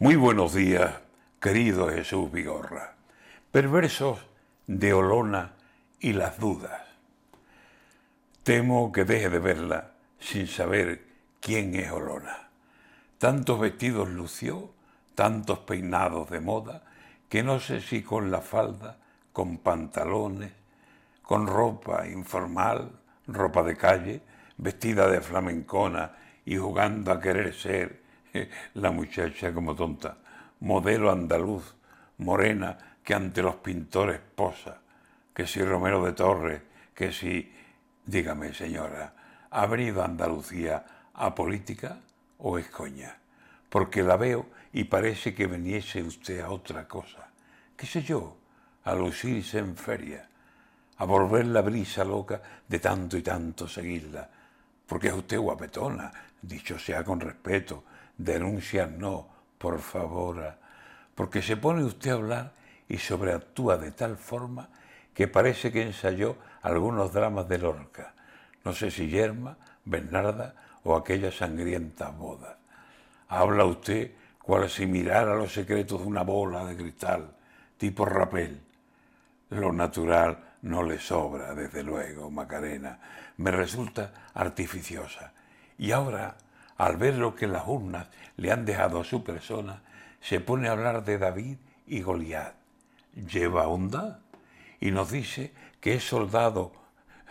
Muy 0.00 0.14
buenos 0.14 0.54
días, 0.54 0.94
querido 1.40 1.88
Jesús 1.88 2.30
Vigorra. 2.30 2.94
Perversos 3.50 4.20
de 4.68 4.92
Olona 4.92 5.54
y 5.98 6.12
las 6.12 6.38
dudas. 6.38 6.82
Temo 8.44 8.92
que 8.92 9.04
deje 9.04 9.28
de 9.28 9.40
verla 9.40 9.90
sin 10.20 10.46
saber 10.46 11.04
quién 11.40 11.74
es 11.74 11.90
Olona. 11.90 12.48
Tantos 13.18 13.58
vestidos 13.58 14.08
lució, 14.08 14.70
tantos 15.16 15.58
peinados 15.58 16.30
de 16.30 16.38
moda, 16.38 16.84
que 17.28 17.42
no 17.42 17.58
sé 17.58 17.80
si 17.80 18.04
con 18.04 18.30
la 18.30 18.40
falda, 18.40 18.98
con 19.32 19.58
pantalones, 19.58 20.52
con 21.22 21.48
ropa 21.48 22.06
informal, 22.06 22.92
ropa 23.26 23.64
de 23.64 23.76
calle, 23.76 24.22
vestida 24.58 25.08
de 25.08 25.20
flamencona 25.20 26.12
y 26.44 26.56
jugando 26.56 27.10
a 27.10 27.20
querer 27.20 27.52
ser 27.52 28.06
la 28.74 28.90
muchacha 28.90 29.52
como 29.52 29.74
tonta, 29.74 30.16
modelo 30.60 31.10
andaluz, 31.10 31.74
morena, 32.18 32.78
que 33.02 33.14
ante 33.14 33.42
los 33.42 33.56
pintores 33.56 34.20
posa, 34.34 34.80
que 35.32 35.46
si 35.46 35.62
Romero 35.62 36.04
de 36.04 36.12
Torres, 36.12 36.62
que 36.94 37.12
si, 37.12 37.50
dígame 38.04 38.52
señora, 38.52 39.14
¿ha 39.50 39.66
venido 39.66 40.02
Andalucía 40.02 40.84
a 41.14 41.34
política 41.34 41.98
o 42.38 42.58
es 42.58 42.68
coña? 42.68 43.16
Porque 43.68 44.02
la 44.02 44.16
veo 44.16 44.46
y 44.72 44.84
parece 44.84 45.34
que 45.34 45.46
viniese 45.46 46.02
usted 46.02 46.40
a 46.40 46.50
otra 46.50 46.86
cosa, 46.86 47.30
qué 47.76 47.86
sé 47.86 48.02
yo, 48.02 48.36
a 48.84 48.94
lucirse 48.94 49.58
en 49.58 49.76
feria, 49.76 50.28
a 50.98 51.04
volver 51.04 51.46
la 51.46 51.62
brisa 51.62 52.04
loca 52.04 52.42
de 52.66 52.78
tanto 52.78 53.16
y 53.16 53.22
tanto 53.22 53.68
seguirla, 53.68 54.28
porque 54.86 55.08
es 55.08 55.14
usted 55.14 55.38
guapetona, 55.38 56.12
dicho 56.42 56.78
sea 56.78 57.04
con 57.04 57.20
respeto, 57.20 57.84
denuncias 58.18 58.90
no, 58.90 59.28
por 59.56 59.80
favor, 59.80 60.54
porque 61.14 61.40
se 61.40 61.56
pone 61.56 61.84
usted 61.84 62.10
a 62.10 62.14
hablar 62.14 62.52
y 62.88 62.98
sobreactúa 62.98 63.78
de 63.78 63.92
tal 63.92 64.16
forma 64.16 64.68
que 65.14 65.28
parece 65.28 65.72
que 65.72 65.82
ensayó 65.82 66.36
algunos 66.62 67.12
dramas 67.12 67.48
de 67.48 67.58
Lorca, 67.58 68.14
no 68.64 68.72
sé 68.72 68.90
si 68.90 69.08
Yerma, 69.08 69.56
Bernarda 69.84 70.54
o 70.84 70.94
aquellas 70.94 71.36
sangrientas 71.36 72.16
bodas. 72.16 72.56
Habla 73.28 73.64
usted 73.64 74.12
cual 74.42 74.68
si 74.70 74.86
mirara 74.86 75.34
los 75.34 75.52
secretos 75.52 76.00
de 76.00 76.06
una 76.06 76.22
bola 76.22 76.64
de 76.64 76.76
cristal, 76.76 77.30
tipo 77.76 78.04
rapel. 78.04 78.60
Lo 79.50 79.72
natural 79.72 80.56
no 80.62 80.82
le 80.82 80.98
sobra, 80.98 81.54
desde 81.54 81.82
luego, 81.82 82.30
Macarena. 82.30 82.98
Me 83.36 83.50
resulta 83.50 84.30
artificiosa. 84.34 85.32
Y 85.78 85.92
ahora 85.92 86.36
al 86.78 86.96
ver 86.96 87.16
lo 87.16 87.34
que 87.34 87.46
las 87.46 87.66
urnas 87.66 88.08
le 88.36 88.50
han 88.50 88.64
dejado 88.64 89.00
a 89.00 89.04
su 89.04 89.22
persona, 89.22 89.82
se 90.20 90.40
pone 90.40 90.68
a 90.68 90.72
hablar 90.72 91.04
de 91.04 91.18
David 91.18 91.58
y 91.86 92.00
Goliat. 92.02 92.54
Lleva 93.14 93.68
onda 93.68 94.20
y 94.80 94.90
nos 94.90 95.10
dice 95.10 95.52
que 95.80 95.94
es 95.94 96.04
soldado. 96.04 96.72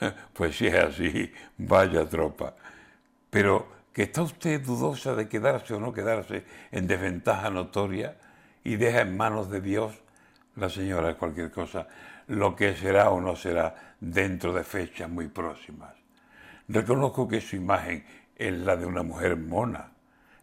Pues 0.32 0.56
si 0.56 0.66
es 0.66 0.74
así, 0.74 1.32
vaya 1.58 2.08
tropa. 2.08 2.56
Pero 3.30 3.68
que 3.92 4.04
está 4.04 4.22
usted 4.22 4.60
dudosa 4.60 5.14
de 5.14 5.28
quedarse 5.28 5.74
o 5.74 5.80
no 5.80 5.92
quedarse 5.92 6.44
en 6.72 6.88
desventaja 6.88 7.50
notoria 7.50 8.16
y 8.64 8.76
deja 8.76 9.02
en 9.02 9.16
manos 9.16 9.50
de 9.50 9.60
Dios, 9.60 9.94
la 10.56 10.68
señora 10.68 11.14
cualquier 11.14 11.50
cosa, 11.50 11.86
lo 12.28 12.56
que 12.56 12.74
será 12.74 13.10
o 13.10 13.20
no 13.20 13.36
será 13.36 13.94
dentro 14.00 14.52
de 14.52 14.64
fechas 14.64 15.08
muy 15.08 15.28
próximas. 15.28 15.94
Reconozco 16.68 17.28
que 17.28 17.40
su 17.40 17.56
imagen 17.56 18.04
es 18.36 18.52
la 18.52 18.76
de 18.76 18.86
una 18.86 19.02
mujer 19.02 19.36
mona. 19.36 19.90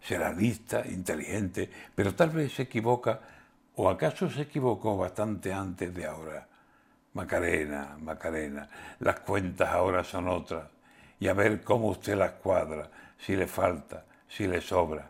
Será 0.01 0.31
lista, 0.31 0.83
inteligente, 0.87 1.69
pero 1.93 2.15
tal 2.15 2.29
vez 2.29 2.53
se 2.53 2.63
equivoca, 2.63 3.19
o 3.75 3.89
acaso 3.89 4.29
se 4.29 4.43
equivocó 4.43 4.97
bastante 4.97 5.53
antes 5.53 5.93
de 5.93 6.05
ahora. 6.05 6.47
Macarena, 7.13 7.97
Macarena, 7.99 8.69
las 8.99 9.19
cuentas 9.21 9.69
ahora 9.69 10.03
son 10.03 10.27
otras, 10.27 10.67
y 11.19 11.27
a 11.27 11.33
ver 11.33 11.63
cómo 11.63 11.87
usted 11.87 12.15
las 12.15 12.33
cuadra, 12.33 12.89
si 13.17 13.35
le 13.35 13.47
falta, 13.47 14.05
si 14.27 14.47
le 14.47 14.61
sobra. 14.61 15.09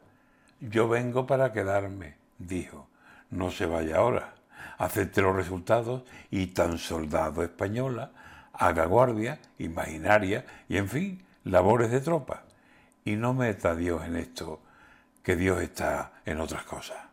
Yo 0.60 0.90
vengo 0.90 1.26
para 1.28 1.54
quedarme, 1.54 2.16
dijo. 2.38 2.88
No 3.32 3.52
se 3.52 3.68
vaya 3.68 3.98
ahora. 3.98 4.34
Acepte 4.80 5.22
los 5.22 5.36
resultados 5.36 6.04
y 6.32 6.48
tan 6.48 6.80
soldado 6.80 7.44
española, 7.44 8.12
haga 8.54 8.86
guardia, 8.86 9.40
imaginaria 9.60 10.46
y, 10.68 10.78
en 10.78 10.90
fin, 10.90 11.24
labores 11.44 11.92
de 11.92 12.02
tropa 12.02 12.44
y 13.06 13.16
no 13.16 13.34
meta 13.34 13.72
a 13.72 13.76
Dios 13.76 14.04
en 14.06 14.16
esto, 14.16 14.62
que 15.24 15.36
Dios 15.36 15.62
está 15.62 16.22
en 16.26 16.40
otras 16.40 16.64
cosas. 16.64 17.10